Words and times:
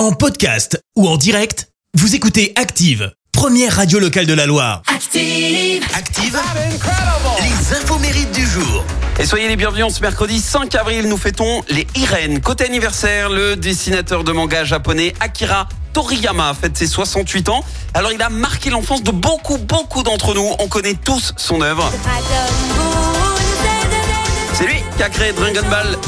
En 0.00 0.12
podcast 0.12 0.82
ou 0.96 1.06
en 1.06 1.18
direct, 1.18 1.68
vous 1.92 2.14
écoutez 2.14 2.54
Active, 2.56 3.12
première 3.32 3.76
radio 3.76 3.98
locale 3.98 4.24
de 4.24 4.32
la 4.32 4.46
Loire. 4.46 4.80
Active. 4.86 5.84
Active, 5.94 6.40
les 7.38 7.76
infos 7.76 7.98
mérites 7.98 8.32
du 8.32 8.46
jour. 8.46 8.82
Et 9.18 9.26
soyez 9.26 9.46
les 9.46 9.56
bienvenus 9.56 9.84
en 9.84 9.90
ce 9.90 10.00
mercredi 10.00 10.40
5 10.40 10.74
avril, 10.74 11.06
nous 11.06 11.18
fêtons 11.18 11.62
les 11.68 11.86
Irène. 11.96 12.40
Côté 12.40 12.64
anniversaire, 12.64 13.28
le 13.28 13.56
dessinateur 13.56 14.24
de 14.24 14.32
manga 14.32 14.64
japonais 14.64 15.12
Akira 15.20 15.68
Toriyama 15.92 16.54
fête 16.54 16.78
ses 16.78 16.86
68 16.86 17.50
ans. 17.50 17.62
Alors 17.92 18.10
il 18.10 18.22
a 18.22 18.30
marqué 18.30 18.70
l'enfance 18.70 19.02
de 19.02 19.10
beaucoup, 19.10 19.58
beaucoup 19.58 20.02
d'entre 20.02 20.32
nous. 20.32 20.48
On 20.60 20.68
connaît 20.68 20.94
tous 20.94 21.34
son 21.36 21.60
œuvre. 21.60 21.92
C'est 24.54 24.64
lui 24.64 24.82
qui 24.96 25.02
a 25.02 25.10
créé 25.10 25.34
Dragon 25.34 25.68
Ball. 25.68 25.98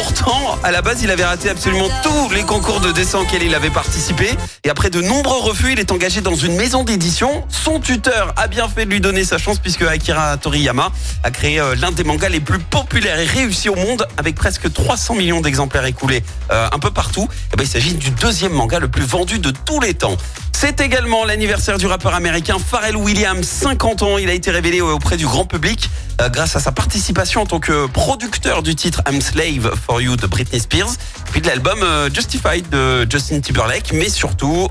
Pourtant, 0.00 0.56
à 0.62 0.70
la 0.70 0.80
base, 0.80 1.02
il 1.02 1.10
avait 1.10 1.24
raté 1.24 1.50
absolument 1.50 1.88
tous 2.04 2.30
les 2.32 2.44
concours 2.44 2.78
de 2.78 2.92
dessin 2.92 3.18
auxquels 3.18 3.42
il 3.42 3.52
avait 3.52 3.68
participé. 3.68 4.30
Et 4.62 4.70
après 4.70 4.90
de 4.90 5.00
nombreux 5.00 5.40
refus, 5.40 5.72
il 5.72 5.80
est 5.80 5.90
engagé 5.90 6.20
dans 6.20 6.36
une 6.36 6.54
maison 6.54 6.84
d'édition. 6.84 7.44
Son 7.48 7.80
tuteur 7.80 8.32
a 8.36 8.46
bien 8.46 8.68
fait 8.68 8.84
de 8.84 8.90
lui 8.90 9.00
donner 9.00 9.24
sa 9.24 9.38
chance 9.38 9.58
puisque 9.58 9.82
Akira 9.82 10.36
Toriyama 10.36 10.92
a 11.24 11.30
créé 11.32 11.58
euh, 11.58 11.74
l'un 11.74 11.90
des 11.90 12.04
mangas 12.04 12.28
les 12.28 12.38
plus 12.38 12.60
populaires 12.60 13.18
et 13.18 13.24
réussis 13.24 13.70
au 13.70 13.74
monde 13.74 14.06
avec 14.16 14.36
presque 14.36 14.72
300 14.72 15.16
millions 15.16 15.40
d'exemplaires 15.40 15.84
écoulés 15.84 16.22
euh, 16.52 16.68
un 16.72 16.78
peu 16.78 16.92
partout. 16.92 17.28
Et 17.52 17.56
ben, 17.56 17.64
il 17.64 17.68
s'agit 17.68 17.94
du 17.94 18.10
deuxième 18.12 18.52
manga 18.52 18.78
le 18.78 18.88
plus 18.88 19.04
vendu 19.04 19.40
de 19.40 19.50
tous 19.50 19.80
les 19.80 19.94
temps. 19.94 20.16
C'est 20.60 20.80
également 20.80 21.24
l'anniversaire 21.24 21.78
du 21.78 21.86
rappeur 21.86 22.14
américain 22.14 22.56
Pharrell 22.58 22.96
Williams, 22.96 23.46
50 23.46 24.02
ans. 24.02 24.18
Il 24.18 24.28
a 24.28 24.32
été 24.32 24.50
révélé 24.50 24.80
auprès 24.80 25.16
du 25.16 25.24
grand 25.24 25.44
public 25.44 25.88
euh, 26.20 26.28
grâce 26.30 26.56
à 26.56 26.58
sa 26.58 26.72
participation 26.72 27.42
en 27.42 27.46
tant 27.46 27.60
que 27.60 27.86
producteur 27.86 28.64
du 28.64 28.74
titre 28.74 29.00
I'm 29.08 29.20
Slave 29.20 29.76
for 29.86 30.00
You 30.00 30.16
de 30.16 30.26
Britney 30.26 30.58
Spears, 30.58 30.96
puis 31.30 31.40
de 31.40 31.46
l'album 31.46 31.78
euh, 31.84 32.10
Justified 32.12 32.68
de 32.70 33.06
Justin 33.08 33.38
Timberlake, 33.38 33.92
mais 33.92 34.08
surtout... 34.08 34.66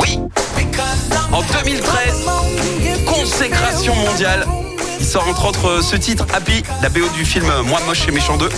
Oui 0.00 0.18
En 1.30 1.42
2013, 1.42 2.24
consécration 3.06 3.94
mondiale. 3.94 4.44
Entre 5.16 5.46
autres 5.46 5.68
euh, 5.68 5.82
ce 5.82 5.96
titre, 5.96 6.26
Happy, 6.32 6.62
la 6.82 6.88
BO 6.88 7.08
du 7.14 7.24
film 7.24 7.46
Moi 7.64 7.80
moche 7.86 8.08
et 8.08 8.10
méchant 8.10 8.36
2. 8.36 8.48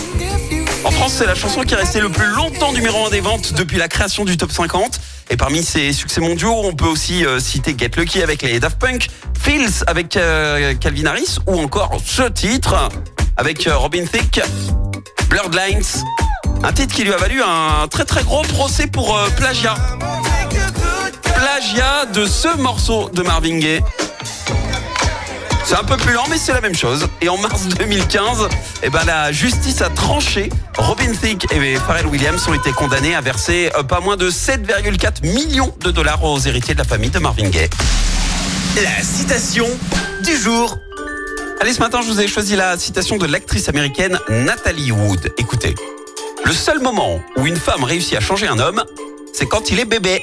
En 0.84 0.90
France, 0.90 1.14
c'est 1.18 1.26
la 1.26 1.34
chanson 1.34 1.62
qui 1.62 1.74
est 1.74 1.76
restée 1.76 2.00
le 2.00 2.08
plus 2.08 2.28
longtemps 2.28 2.72
numéro 2.72 3.06
1 3.06 3.10
des 3.10 3.20
ventes 3.20 3.52
depuis 3.54 3.76
la 3.76 3.88
création 3.88 4.24
du 4.24 4.36
top 4.36 4.52
50. 4.52 5.00
Et 5.30 5.36
parmi 5.36 5.62
ses 5.62 5.92
succès 5.92 6.20
mondiaux, 6.20 6.54
on 6.64 6.74
peut 6.74 6.86
aussi 6.86 7.26
euh, 7.26 7.40
citer 7.40 7.74
Get 7.76 7.90
Lucky 7.96 8.22
avec 8.22 8.42
les 8.42 8.60
Daft 8.60 8.78
Punk, 8.78 9.08
Feels 9.38 9.84
avec 9.86 10.16
euh, 10.16 10.74
Calvin 10.74 11.06
Harris, 11.06 11.38
ou 11.46 11.58
encore 11.58 11.98
ce 12.04 12.22
titre 12.22 12.88
avec 13.36 13.66
euh, 13.66 13.76
Robin 13.76 14.04
Thicke, 14.06 14.40
Blurred 15.28 15.54
Lines. 15.54 16.04
Un 16.62 16.72
titre 16.72 16.94
qui 16.94 17.04
lui 17.04 17.12
a 17.12 17.16
valu 17.16 17.42
un 17.42 17.86
très 17.88 18.04
très 18.04 18.22
gros 18.22 18.42
procès 18.42 18.86
pour 18.86 19.16
euh, 19.16 19.28
plagiat. 19.36 19.74
Plagiat 21.22 22.06
de 22.14 22.26
ce 22.26 22.56
morceau 22.56 23.10
de 23.12 23.22
Marvin 23.22 23.58
Gaye. 23.58 23.82
C'est 25.66 25.74
un 25.74 25.82
peu 25.82 25.96
plus 25.96 26.12
lent, 26.12 26.22
mais 26.30 26.38
c'est 26.38 26.52
la 26.52 26.60
même 26.60 26.76
chose. 26.76 27.08
Et 27.20 27.28
en 27.28 27.38
mars 27.38 27.66
2015, 27.66 28.48
eh 28.84 28.88
ben, 28.88 29.04
la 29.04 29.32
justice 29.32 29.82
a 29.82 29.88
tranché. 29.88 30.48
Robin 30.78 31.10
Thicke 31.10 31.52
et 31.52 31.74
Pharrell 31.74 32.06
Williams 32.06 32.46
ont 32.46 32.54
été 32.54 32.70
condamnés 32.70 33.16
à 33.16 33.20
verser 33.20 33.72
euh, 33.76 33.82
pas 33.82 33.98
moins 33.98 34.16
de 34.16 34.30
7,4 34.30 35.26
millions 35.26 35.74
de 35.80 35.90
dollars 35.90 36.22
aux 36.22 36.38
héritiers 36.38 36.74
de 36.74 36.78
la 36.78 36.84
famille 36.84 37.10
de 37.10 37.18
Marvin 37.18 37.48
Gaye. 37.48 37.68
La 38.76 39.02
citation 39.02 39.66
du 40.22 40.36
jour. 40.36 40.78
Allez, 41.60 41.72
ce 41.72 41.80
matin, 41.80 42.00
je 42.00 42.12
vous 42.12 42.20
ai 42.20 42.28
choisi 42.28 42.54
la 42.54 42.78
citation 42.78 43.16
de 43.16 43.26
l'actrice 43.26 43.68
américaine 43.68 44.20
Natalie 44.28 44.92
Wood. 44.92 45.32
Écoutez, 45.36 45.74
le 46.44 46.52
seul 46.52 46.78
moment 46.78 47.20
où 47.36 47.44
une 47.44 47.56
femme 47.56 47.82
réussit 47.82 48.16
à 48.16 48.20
changer 48.20 48.46
un 48.46 48.60
homme, 48.60 48.84
c'est 49.32 49.46
quand 49.46 49.68
il 49.70 49.80
est 49.80 49.84
bébé. 49.84 50.22